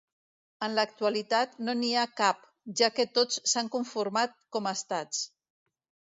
En 0.67 0.71
l'actualitat, 0.77 1.51
no 1.67 1.75
n'hi 1.81 1.91
ha 1.95 2.05
cap, 2.21 2.47
ja 2.81 2.89
que 2.95 3.05
tots 3.17 3.37
s'han 3.51 3.69
conformat 3.75 4.33
com 4.57 4.71
a 4.71 4.73
estats. 4.79 5.21